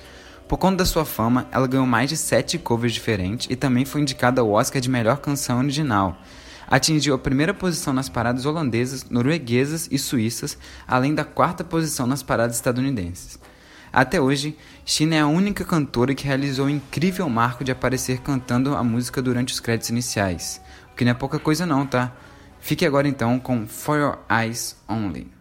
Por 0.46 0.58
conta 0.58 0.76
da 0.76 0.84
sua 0.84 1.06
fama, 1.06 1.48
ela 1.50 1.66
ganhou 1.66 1.86
mais 1.86 2.10
de 2.10 2.18
7 2.18 2.58
covers 2.58 2.92
diferentes 2.92 3.46
e 3.50 3.56
também 3.56 3.86
foi 3.86 4.02
indicada 4.02 4.42
ao 4.42 4.50
Oscar 4.50 4.82
de 4.82 4.90
Melhor 4.90 5.16
Canção 5.16 5.60
Original. 5.60 6.14
Atingiu 6.70 7.14
a 7.14 7.18
primeira 7.18 7.52
posição 7.52 7.92
nas 7.92 8.08
paradas 8.08 8.46
holandesas, 8.46 9.04
norueguesas 9.10 9.88
e 9.90 9.98
suíças, 9.98 10.56
além 10.86 11.12
da 11.12 11.24
quarta 11.24 11.64
posição 11.64 12.06
nas 12.06 12.22
paradas 12.22 12.54
estadunidenses. 12.54 13.40
Até 13.92 14.20
hoje, 14.20 14.56
Sheena 14.84 15.16
é 15.16 15.20
a 15.20 15.26
única 15.26 15.64
cantora 15.64 16.14
que 16.14 16.24
realizou 16.26 16.66
o 16.66 16.70
incrível 16.70 17.28
marco 17.28 17.64
de 17.64 17.72
aparecer 17.72 18.20
cantando 18.20 18.76
a 18.76 18.84
música 18.84 19.20
durante 19.20 19.52
os 19.52 19.58
créditos 19.58 19.90
iniciais. 19.90 20.60
O 20.92 20.94
que 20.94 21.04
não 21.04 21.10
é 21.10 21.14
pouca 21.14 21.40
coisa 21.40 21.66
não, 21.66 21.84
tá? 21.84 22.12
Fique 22.60 22.86
agora 22.86 23.08
então 23.08 23.40
com 23.40 23.66
For 23.66 23.98
Your 23.98 24.18
Eyes 24.30 24.76
Only. 24.88 25.39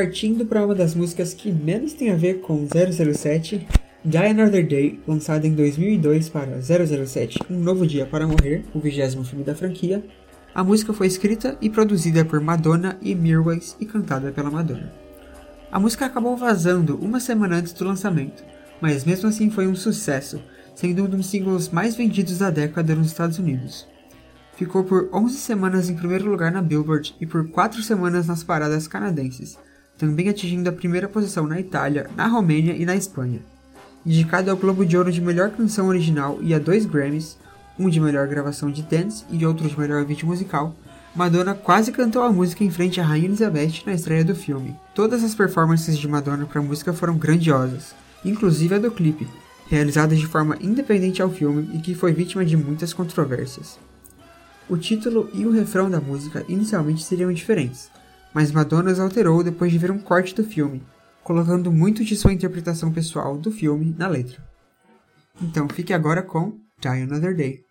Partindo 0.00 0.46
para 0.46 0.64
uma 0.64 0.74
das 0.74 0.94
músicas 0.94 1.34
que 1.34 1.52
menos 1.52 1.92
tem 1.92 2.10
a 2.10 2.16
ver 2.16 2.40
com 2.40 2.66
007, 2.66 3.68
Die 4.02 4.16
Another 4.16 4.66
Day, 4.66 4.98
lançado 5.06 5.44
em 5.44 5.52
2002 5.52 6.30
para 6.30 6.58
007 6.62 7.38
Um 7.50 7.58
Novo 7.58 7.86
Dia 7.86 8.06
para 8.06 8.26
Morrer, 8.26 8.64
o 8.72 8.80
vigésimo 8.80 9.24
filme 9.24 9.44
da 9.44 9.54
franquia, 9.54 10.02
a 10.54 10.64
música 10.64 10.94
foi 10.94 11.06
escrita 11.06 11.54
e 11.60 11.68
produzida 11.68 12.24
por 12.24 12.40
Madonna 12.40 12.96
e 13.02 13.14
Mirwais 13.14 13.76
e 13.78 13.84
cantada 13.84 14.32
pela 14.32 14.50
Madonna. 14.50 14.90
A 15.70 15.78
música 15.78 16.06
acabou 16.06 16.34
vazando 16.34 16.96
uma 16.96 17.20
semana 17.20 17.56
antes 17.56 17.74
do 17.74 17.84
lançamento, 17.84 18.42
mas 18.80 19.04
mesmo 19.04 19.28
assim 19.28 19.50
foi 19.50 19.66
um 19.66 19.76
sucesso, 19.76 20.42
sendo 20.74 21.04
um 21.04 21.10
dos 21.10 21.26
singles 21.26 21.68
mais 21.68 21.94
vendidos 21.94 22.38
da 22.38 22.48
década 22.48 22.94
nos 22.94 23.08
Estados 23.08 23.38
Unidos. 23.38 23.86
Ficou 24.56 24.82
por 24.82 25.10
11 25.12 25.36
semanas 25.36 25.90
em 25.90 25.94
primeiro 25.94 26.30
lugar 26.30 26.50
na 26.50 26.62
Billboard 26.62 27.14
e 27.20 27.26
por 27.26 27.50
4 27.50 27.82
semanas 27.82 28.26
nas 28.26 28.42
paradas 28.42 28.88
canadenses, 28.88 29.58
também 30.00 30.30
atingindo 30.30 30.66
a 30.66 30.72
primeira 30.72 31.06
posição 31.06 31.46
na 31.46 31.60
Itália, 31.60 32.08
na 32.16 32.26
Romênia 32.26 32.72
e 32.72 32.86
na 32.86 32.96
Espanha. 32.96 33.40
Indicado 34.04 34.50
ao 34.50 34.56
Globo 34.56 34.86
de 34.86 34.96
Ouro 34.96 35.12
de 35.12 35.20
Melhor 35.20 35.50
Canção 35.50 35.88
Original 35.88 36.38
e 36.40 36.54
a 36.54 36.58
dois 36.58 36.86
Grammys, 36.86 37.36
um 37.78 37.86
de 37.90 38.00
melhor 38.00 38.26
gravação 38.26 38.70
de 38.70 38.82
dance 38.82 39.26
e 39.30 39.44
outro 39.44 39.68
de 39.68 39.78
melhor 39.78 40.02
vídeo 40.06 40.26
musical, 40.26 40.74
Madonna 41.14 41.52
quase 41.54 41.92
cantou 41.92 42.22
a 42.22 42.32
música 42.32 42.64
em 42.64 42.70
frente 42.70 42.98
à 42.98 43.04
Rainha 43.04 43.26
Elizabeth 43.26 43.82
na 43.84 43.92
estreia 43.92 44.24
do 44.24 44.34
filme. 44.34 44.74
Todas 44.94 45.22
as 45.22 45.34
performances 45.34 45.98
de 45.98 46.08
Madonna 46.08 46.46
para 46.46 46.60
a 46.62 46.64
música 46.64 46.94
foram 46.94 47.18
grandiosas, 47.18 47.94
inclusive 48.24 48.76
a 48.76 48.78
do 48.78 48.90
clipe, 48.90 49.28
realizada 49.68 50.16
de 50.16 50.26
forma 50.26 50.56
independente 50.62 51.20
ao 51.20 51.28
filme 51.28 51.68
e 51.74 51.78
que 51.78 51.94
foi 51.94 52.14
vítima 52.14 52.42
de 52.42 52.56
muitas 52.56 52.94
controvérsias. 52.94 53.78
O 54.66 54.78
título 54.78 55.28
e 55.34 55.44
o 55.44 55.52
refrão 55.52 55.90
da 55.90 56.00
música 56.00 56.42
inicialmente 56.48 57.04
seriam 57.04 57.30
diferentes, 57.30 57.90
mas 58.34 58.52
Madonna 58.52 58.92
alterou 59.02 59.42
depois 59.42 59.72
de 59.72 59.78
ver 59.78 59.90
um 59.90 59.98
corte 59.98 60.34
do 60.34 60.44
filme, 60.44 60.82
colocando 61.22 61.72
muito 61.72 62.04
de 62.04 62.16
sua 62.16 62.32
interpretação 62.32 62.92
pessoal 62.92 63.36
do 63.36 63.50
filme 63.50 63.94
na 63.98 64.08
letra. 64.08 64.42
Então 65.40 65.68
fique 65.68 65.92
agora 65.92 66.22
com 66.22 66.58
Die 66.80 67.02
Another 67.02 67.34
Day. 67.34 67.69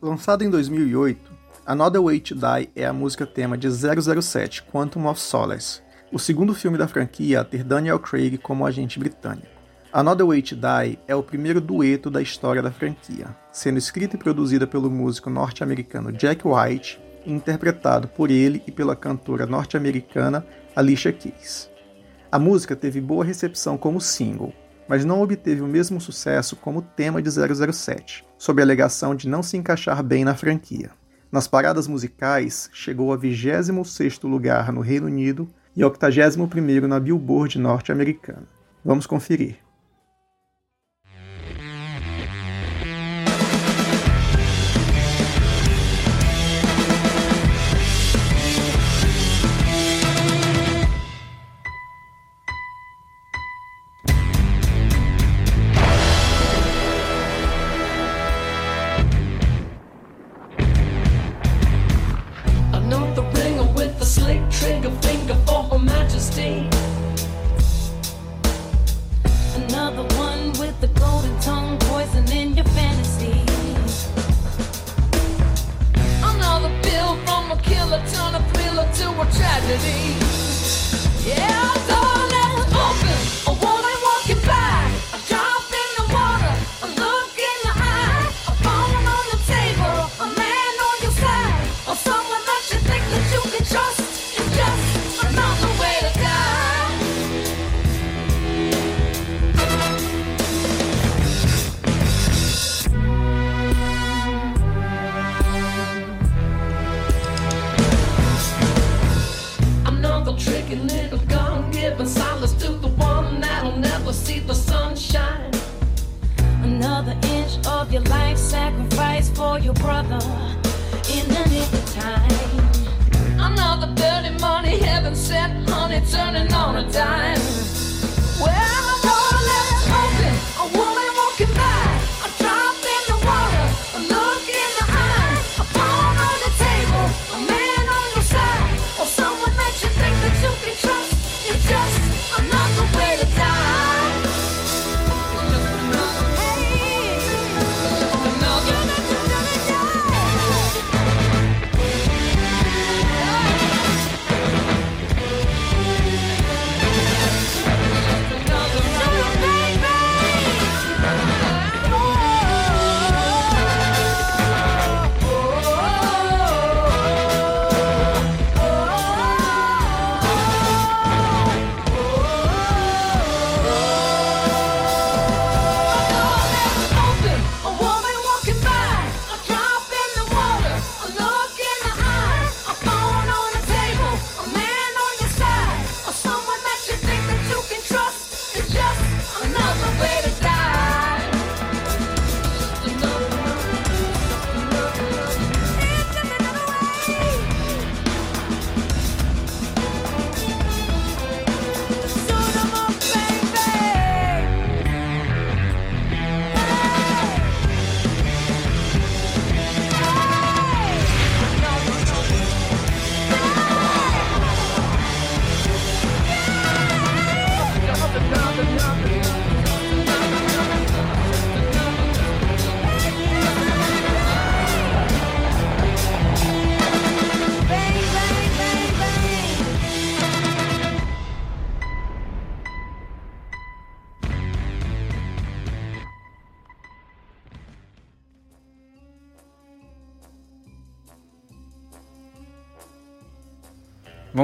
Lançada 0.00 0.44
em 0.44 0.50
2008, 0.50 1.32
Another 1.64 2.02
Way 2.02 2.20
to 2.20 2.34
Die 2.34 2.68
é 2.76 2.84
a 2.84 2.92
música 2.92 3.26
tema 3.26 3.56
de 3.56 3.66
007 3.70 4.62
Quantum 4.64 5.06
of 5.06 5.18
Solace, 5.18 5.80
o 6.12 6.18
segundo 6.18 6.54
filme 6.54 6.76
da 6.76 6.86
franquia 6.86 7.40
a 7.40 7.44
ter 7.44 7.64
Daniel 7.64 7.98
Craig 7.98 8.36
como 8.36 8.66
agente 8.66 8.98
britânico. 8.98 9.48
Another 9.90 10.26
Way 10.26 10.42
to 10.42 10.54
Die 10.54 10.98
é 11.08 11.14
o 11.14 11.22
primeiro 11.22 11.62
dueto 11.62 12.10
da 12.10 12.20
história 12.20 12.60
da 12.60 12.70
franquia, 12.70 13.34
sendo 13.50 13.78
escrita 13.78 14.16
e 14.16 14.18
produzida 14.18 14.66
pelo 14.66 14.90
músico 14.90 15.30
norte-americano 15.30 16.12
Jack 16.12 16.42
White 16.46 17.00
e 17.24 17.32
interpretado 17.32 18.06
por 18.06 18.30
ele 18.30 18.62
e 18.66 18.70
pela 18.70 18.94
cantora 18.94 19.46
norte-americana 19.46 20.46
Alicia 20.76 21.10
Keys. 21.10 21.70
A 22.30 22.38
música 22.38 22.76
teve 22.76 23.00
boa 23.00 23.24
recepção 23.24 23.78
como 23.78 23.98
single, 23.98 24.52
mas 24.88 25.04
não 25.04 25.22
obteve 25.22 25.60
o 25.60 25.66
mesmo 25.66 26.00
sucesso 26.00 26.56
como 26.56 26.78
o 26.78 26.82
tema 26.82 27.20
de 27.20 27.30
007, 27.30 28.24
sob 28.38 28.60
a 28.60 28.64
alegação 28.64 29.14
de 29.14 29.28
não 29.28 29.42
se 29.42 29.56
encaixar 29.56 30.02
bem 30.02 30.24
na 30.24 30.34
franquia. 30.34 30.90
Nas 31.30 31.48
paradas 31.48 31.88
musicais, 31.88 32.70
chegou 32.72 33.12
a 33.12 33.18
26º 33.18 34.28
lugar 34.28 34.72
no 34.72 34.80
Reino 34.80 35.06
Unido 35.06 35.48
e 35.74 35.82
81º 35.82 36.82
na 36.82 37.00
Billboard 37.00 37.58
norte-americana. 37.58 38.48
Vamos 38.84 39.06
conferir. 39.06 39.65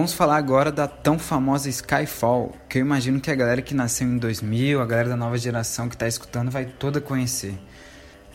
Vamos 0.03 0.15
falar 0.15 0.37
agora 0.37 0.73
da 0.73 0.89
tão 0.89 1.17
famosa 1.17 1.69
Skyfall, 1.69 2.57
que 2.69 2.79
eu 2.79 2.81
imagino 2.81 3.21
que 3.21 3.31
a 3.31 3.37
galera 3.37 3.63
que 3.63 3.73
nasceu 3.73 4.05
em 4.05 4.19
2000, 4.19 4.81
a 4.81 4.85
galera 4.85 5.11
da 5.11 5.17
nova 5.17 5.39
geração 5.39 5.89
que 5.89 5.95
está 5.95 6.09
escutando 6.09 6.51
vai 6.51 6.65
toda 6.65 7.01
conhecer. 7.01 7.55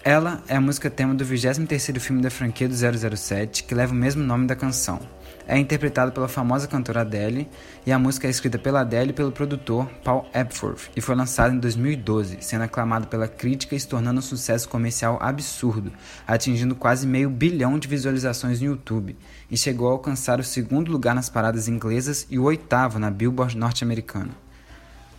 Ela 0.01 0.41
é 0.47 0.55
a 0.55 0.61
música 0.61 0.89
tema 0.89 1.13
do 1.13 1.25
23º 1.25 1.99
filme 1.99 2.21
da 2.21 2.29
franquia 2.29 2.69
do 2.69 2.73
007, 3.17 3.65
que 3.65 3.75
leva 3.75 3.91
o 3.91 3.97
mesmo 3.97 4.23
nome 4.23 4.47
da 4.47 4.55
canção. 4.55 4.97
É 5.49 5.57
interpretada 5.57 6.11
pela 6.11 6.27
famosa 6.27 6.67
cantora 6.67 7.01
Adele, 7.01 7.47
e 7.85 7.91
a 7.93 7.97
música 7.97 8.27
é 8.27 8.29
escrita 8.29 8.59
pela 8.59 8.81
Adele 8.81 9.11
e 9.11 9.13
pelo 9.13 9.31
produtor 9.31 9.89
Paul 10.03 10.27
Epworth, 10.33 10.89
e 10.93 10.99
foi 10.99 11.15
lançada 11.15 11.55
em 11.55 11.57
2012, 11.57 12.39
sendo 12.41 12.63
aclamada 12.63 13.07
pela 13.07 13.29
crítica 13.29 13.73
e 13.73 13.79
se 13.79 13.87
tornando 13.87 14.19
um 14.19 14.21
sucesso 14.21 14.67
comercial 14.67 15.17
absurdo, 15.21 15.93
atingindo 16.27 16.75
quase 16.75 17.07
meio 17.07 17.29
bilhão 17.29 17.79
de 17.79 17.87
visualizações 17.87 18.59
no 18.59 18.67
YouTube, 18.67 19.15
e 19.49 19.55
chegou 19.55 19.87
a 19.87 19.91
alcançar 19.93 20.37
o 20.37 20.43
segundo 20.43 20.91
lugar 20.91 21.15
nas 21.15 21.29
paradas 21.29 21.69
inglesas 21.69 22.27
e 22.29 22.37
o 22.37 22.43
oitavo 22.43 22.99
na 22.99 23.09
Billboard 23.09 23.55
norte-americana. 23.55 24.31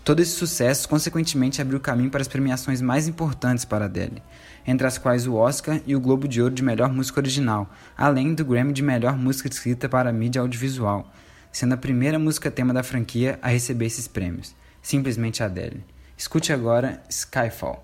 Todo 0.05 0.20
esse 0.20 0.33
sucesso, 0.33 0.89
consequentemente, 0.89 1.61
abriu 1.61 1.79
caminho 1.79 2.11
para 2.11 2.22
as 2.22 2.29
premiações 2.29 2.81
mais 2.81 3.07
importantes 3.07 3.64
para 3.64 3.85
Adele, 3.85 4.22
entre 4.68 4.86
as 4.86 4.98
quais 4.98 5.26
o 5.26 5.34
Oscar 5.34 5.80
e 5.86 5.96
o 5.96 6.00
Globo 6.00 6.28
de 6.28 6.42
Ouro 6.42 6.54
de 6.54 6.62
Melhor 6.62 6.92
Música 6.92 7.20
Original, 7.20 7.72
além 7.96 8.34
do 8.34 8.44
Grammy 8.44 8.74
de 8.74 8.82
Melhor 8.82 9.16
Música 9.16 9.48
Escrita 9.48 9.88
para 9.88 10.12
Mídia 10.12 10.42
Audiovisual, 10.42 11.10
sendo 11.50 11.72
a 11.72 11.78
primeira 11.78 12.18
música 12.18 12.50
tema 12.50 12.74
da 12.74 12.82
franquia 12.82 13.38
a 13.40 13.48
receber 13.48 13.86
esses 13.86 14.06
prêmios, 14.06 14.54
simplesmente 14.82 15.42
Adele. 15.42 15.82
Escute 16.18 16.52
agora 16.52 17.02
Skyfall. 17.08 17.82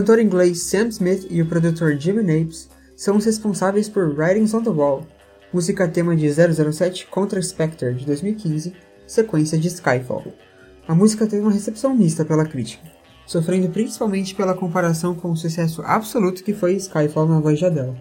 Cantor 0.00 0.18
inglês 0.18 0.62
Sam 0.62 0.88
Smith 0.88 1.26
e 1.28 1.42
o 1.42 1.46
produtor 1.46 1.94
Jimmy 1.98 2.22
Napes 2.22 2.70
são 2.96 3.18
os 3.18 3.26
responsáveis 3.26 3.86
por 3.86 4.16
Writings 4.16 4.54
on 4.54 4.62
the 4.62 4.70
Wall, 4.70 5.06
música 5.52 5.86
tema 5.86 6.16
de 6.16 6.26
007 6.26 7.06
Contra 7.08 7.42
Spectre 7.42 7.92
de 7.92 8.06
2015, 8.06 8.72
sequência 9.06 9.58
de 9.58 9.68
Skyfall. 9.68 10.32
A 10.88 10.94
música 10.94 11.26
teve 11.26 11.42
uma 11.42 11.52
recepção 11.52 11.94
mista 11.94 12.24
pela 12.24 12.46
crítica, 12.46 12.82
sofrendo 13.26 13.68
principalmente 13.68 14.34
pela 14.34 14.54
comparação 14.54 15.14
com 15.14 15.32
o 15.32 15.36
sucesso 15.36 15.82
absoluto 15.82 16.42
que 16.42 16.54
foi 16.54 16.76
Skyfall 16.76 17.28
na 17.28 17.38
voz 17.38 17.58
de 17.58 17.66
Adele. 17.66 18.00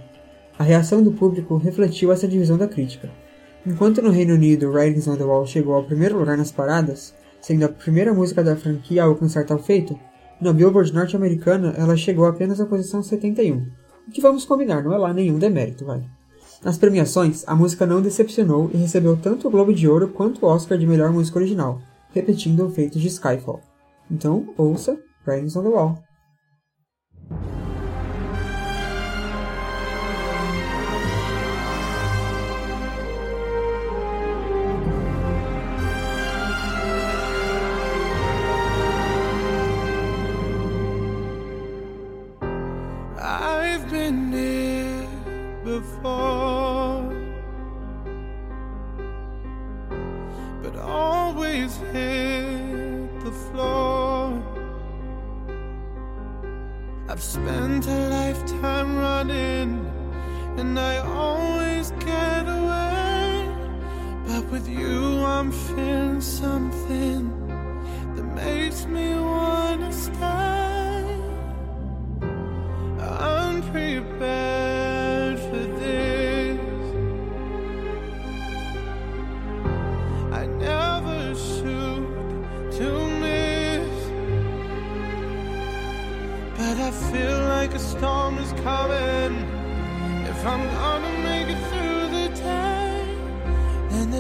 A 0.58 0.64
reação 0.64 1.04
do 1.04 1.12
público 1.12 1.58
refletiu 1.58 2.14
essa 2.14 2.30
divisão 2.30 2.58
da 2.58 2.70
crítica. 2.70 3.12
Enquanto 3.68 4.02
no 4.02 4.10
Reino 4.10 4.36
Unido 4.36 4.72
Writings 4.72 5.10
on 5.10 5.18
the 5.18 5.26
Wall 5.26 5.45
chegou 5.45 5.74
ao 5.74 5.84
primeiro 5.84 6.18
lugar 6.18 6.38
nas 6.38 6.50
paradas, 6.50 7.14
sendo 7.41 7.66
a 7.66 7.70
primeira 7.70 8.14
música 8.14 8.41
da 8.41 8.56
franquia 8.56 9.04
a 9.04 9.06
alcançar 9.06 9.45
tal 9.45 9.60
feito, 9.60 10.00
na 10.42 10.54
Billboard 10.54 10.94
norte-americana 10.94 11.74
ela 11.78 11.98
chegou 11.98 12.26
apenas 12.26 12.60
à 12.60 12.66
posição 12.66 13.04
71. 13.04 13.68
O 14.08 14.12
que 14.12 14.22
vamos 14.22 14.46
combinar, 14.46 14.84
não 14.84 14.94
é 14.94 14.98
lá 14.98 15.14
nenhum 15.14 15.38
demérito, 15.38 15.86
vai. 15.86 16.02
Nas 16.64 16.78
premiações, 16.78 17.44
a 17.48 17.56
música 17.56 17.86
não 17.86 18.02
decepcionou 18.02 18.70
e 18.74 18.78
recebeu 18.78 19.16
tanto 19.16 19.48
o 19.48 19.52
Globo 19.52 19.74
de 19.74 19.88
Ouro 19.88 20.10
quanto 20.10 20.46
o 20.46 20.50
Oscar 20.50 20.78
de 20.78 20.88
melhor 20.88 21.12
música 21.12 21.40
original, 21.40 21.82
repetindo 22.14 22.66
o 22.66 22.70
feito 22.70 23.00
de 23.00 23.08
Skyfall. 23.08 23.62
Então, 24.12 24.54
ouça 24.58 24.98
Writings 25.26 25.56
on 25.56 25.64
the 25.64 25.70
Wall. 25.70 26.09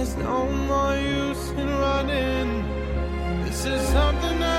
There's 0.09 0.23
no 0.23 0.49
more 0.49 0.95
use 0.95 1.49
in 1.51 1.67
running. 1.67 2.63
This 3.43 3.65
is 3.65 3.81
something 3.89 4.41
I 4.41 4.58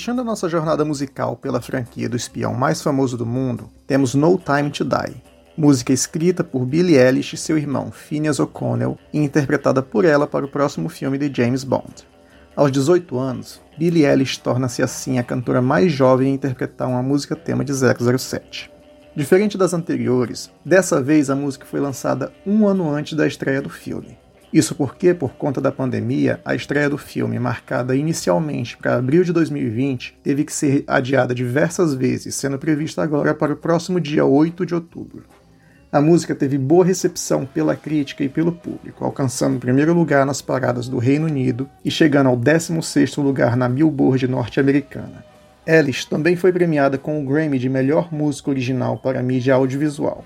Fechando 0.00 0.22
a 0.22 0.24
nossa 0.24 0.48
jornada 0.48 0.82
musical 0.82 1.36
pela 1.36 1.60
franquia 1.60 2.08
do 2.08 2.16
espião 2.16 2.54
mais 2.54 2.80
famoso 2.80 3.18
do 3.18 3.26
mundo, 3.26 3.68
temos 3.86 4.14
No 4.14 4.38
Time 4.38 4.70
to 4.70 4.82
Die, 4.82 5.22
música 5.54 5.92
escrita 5.92 6.42
por 6.42 6.64
Billie 6.64 6.96
Eilish 6.96 7.34
e 7.34 7.36
seu 7.36 7.58
irmão 7.58 7.92
Phineas 7.92 8.40
O'Connell 8.40 8.96
e 9.12 9.18
interpretada 9.18 9.82
por 9.82 10.06
ela 10.06 10.26
para 10.26 10.46
o 10.46 10.48
próximo 10.48 10.88
filme 10.88 11.18
de 11.18 11.30
James 11.30 11.64
Bond. 11.64 12.08
Aos 12.56 12.72
18 12.72 13.18
anos, 13.18 13.60
Billie 13.76 14.06
Eilish 14.06 14.38
torna-se 14.38 14.82
assim 14.82 15.18
a 15.18 15.22
cantora 15.22 15.60
mais 15.60 15.92
jovem 15.92 16.28
a 16.28 16.34
interpretar 16.34 16.88
uma 16.88 17.02
música 17.02 17.36
tema 17.36 17.62
de 17.62 17.74
007. 17.74 18.70
Diferente 19.14 19.58
das 19.58 19.74
anteriores, 19.74 20.50
dessa 20.64 21.02
vez 21.02 21.28
a 21.28 21.36
música 21.36 21.66
foi 21.66 21.78
lançada 21.78 22.32
um 22.46 22.66
ano 22.66 22.90
antes 22.90 23.12
da 23.12 23.26
estreia 23.26 23.60
do 23.60 23.68
filme. 23.68 24.16
Isso 24.52 24.74
porque, 24.74 25.14
por 25.14 25.30
conta 25.34 25.60
da 25.60 25.70
pandemia, 25.70 26.40
a 26.44 26.56
estreia 26.56 26.90
do 26.90 26.98
filme, 26.98 27.38
marcada 27.38 27.94
inicialmente 27.94 28.76
para 28.76 28.96
abril 28.96 29.22
de 29.22 29.32
2020, 29.32 30.18
teve 30.24 30.44
que 30.44 30.52
ser 30.52 30.82
adiada 30.88 31.32
diversas 31.32 31.94
vezes, 31.94 32.34
sendo 32.34 32.58
prevista 32.58 33.00
agora 33.00 33.32
para 33.32 33.52
o 33.52 33.56
próximo 33.56 34.00
dia 34.00 34.24
8 34.24 34.66
de 34.66 34.74
outubro. 34.74 35.22
A 35.92 36.00
música 36.00 36.34
teve 36.34 36.58
boa 36.58 36.84
recepção 36.84 37.46
pela 37.46 37.76
crítica 37.76 38.24
e 38.24 38.28
pelo 38.28 38.52
público, 38.52 39.04
alcançando 39.04 39.56
o 39.56 39.60
primeiro 39.60 39.94
lugar 39.94 40.26
nas 40.26 40.42
paradas 40.42 40.88
do 40.88 40.98
Reino 40.98 41.26
Unido 41.26 41.68
e 41.84 41.90
chegando 41.90 42.28
ao 42.28 42.36
16º 42.36 43.22
lugar 43.22 43.56
na 43.56 43.68
Billboard 43.68 44.26
norte-americana. 44.26 45.24
Ellis 45.66 46.04
também 46.04 46.34
foi 46.34 46.52
premiada 46.52 46.98
com 46.98 47.20
o 47.20 47.26
Grammy 47.26 47.58
de 47.58 47.68
melhor 47.68 48.12
música 48.12 48.50
original 48.50 48.98
para 48.98 49.22
mídia 49.22 49.54
audiovisual. 49.54 50.24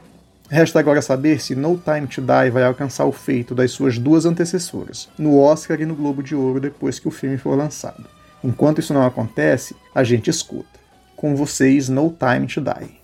Resta 0.55 0.79
agora 0.79 1.03
saber 1.03 1.43
se 1.43 1.57
No 1.57 1.77
Time 1.77 2.07
to 2.07 2.21
Die 2.21 2.51
vai 2.53 2.63
alcançar 2.63 3.07
o 3.07 3.11
feito 3.11 3.57
das 3.57 3.73
suas 3.73 3.99
duas 3.99 4.25
antecessoras, 4.25 5.09
no 5.19 5.37
Oscar 5.37 5.81
e 5.81 5.85
no 5.85 5.97
Globo 5.97 6.23
de 6.23 6.37
Ouro 6.37 6.61
depois 6.61 7.01
que 7.01 7.09
o 7.09 7.11
filme 7.11 7.37
for 7.37 7.59
lançado. 7.59 8.05
Enquanto 8.45 8.79
isso 8.79 8.95
não 8.95 9.05
acontece, 9.05 9.75
a 9.93 10.05
gente 10.05 10.31
escuta. 10.31 10.79
Com 11.17 11.35
vocês, 11.35 11.89
No 11.89 12.17
Time 12.17 12.47
to 12.47 12.61
Die. 12.61 13.04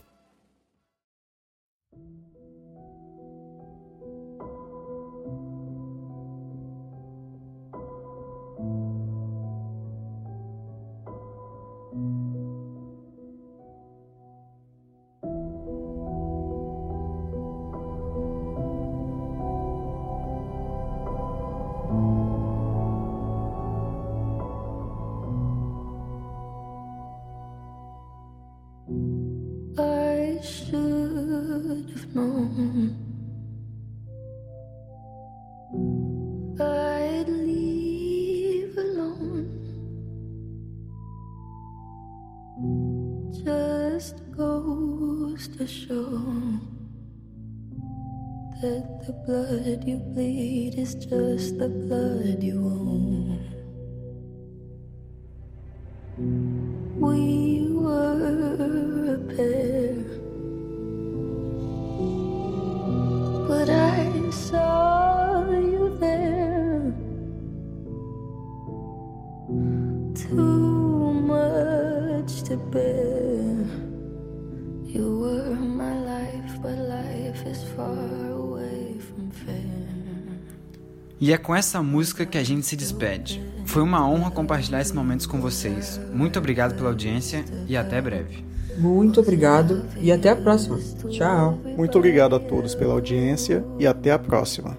E 81.20 81.32
é 81.32 81.38
com 81.38 81.54
essa 81.54 81.82
música 81.82 82.26
que 82.26 82.36
a 82.36 82.42
gente 82.42 82.66
se 82.66 82.74
despede. 82.74 83.40
Foi 83.64 83.82
uma 83.82 84.04
honra 84.08 84.32
compartilhar 84.32 84.80
esses 84.80 84.92
momentos 84.92 85.26
com 85.26 85.40
vocês. 85.40 86.00
Muito 86.12 86.38
obrigado 86.38 86.74
pela 86.74 86.88
audiência 86.88 87.44
e 87.68 87.76
até 87.76 88.00
breve. 88.00 88.49
Muito 88.80 89.20
obrigado 89.20 89.84
e 90.00 90.10
até 90.10 90.30
a 90.30 90.36
próxima. 90.36 90.78
Tchau. 91.08 91.58
Muito 91.76 91.98
obrigado 91.98 92.34
a 92.34 92.40
todos 92.40 92.74
pela 92.74 92.94
audiência 92.94 93.64
e 93.78 93.86
até 93.86 94.10
a 94.10 94.18
próxima. 94.18 94.76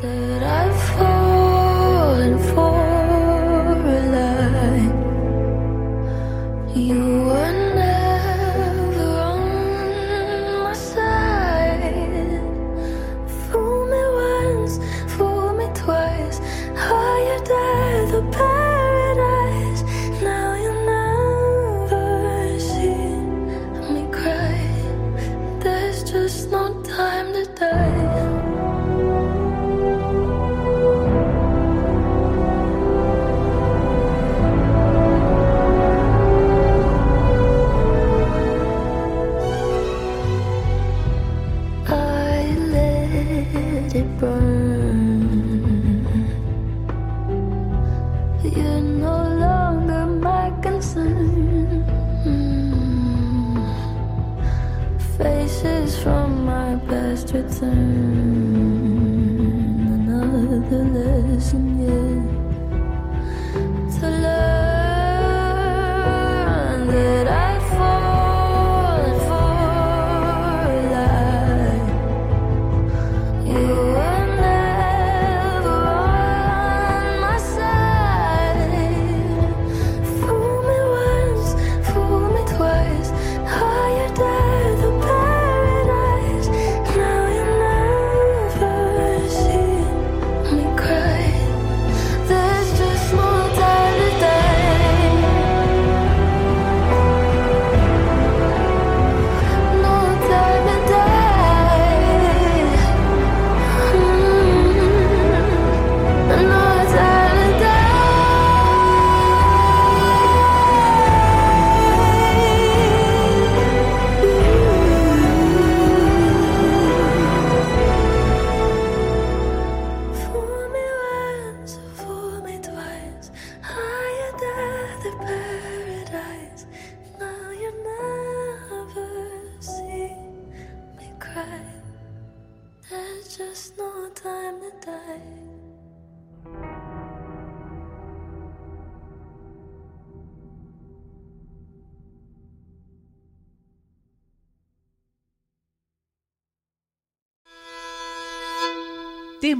that 0.00 0.42
I've 0.42 0.80
fallen 0.96 2.38
for 2.54 2.74
a 3.86 3.98
lie. 4.14 4.88
You 6.74 7.26
were 7.26 7.59